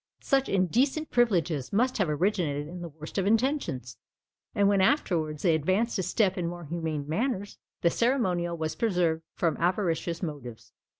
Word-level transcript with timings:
Such 0.23 0.49
indecent 0.49 1.11
privileges 1.11 1.71
must 1.71 1.99
have 1.99 2.09
originated 2.09 2.67
in 2.67 2.81
the 2.81 2.89
worst 2.89 3.19
of 3.19 3.27
intentions; 3.27 3.97
and 4.55 4.67
when 4.67 4.81
afterwards 4.81 5.43
they 5.43 5.53
advanced 5.53 5.99
a 5.99 6.01
step 6.01 6.39
in 6.39 6.47
more 6.47 6.65
humane 6.65 7.07
manners, 7.07 7.59
the 7.81 7.91
ceremonial 7.91 8.57
was 8.57 8.73
preserved 8.75 9.21
from 9.35 9.57
avaricious 9.57 10.23
motives. 10.23 10.73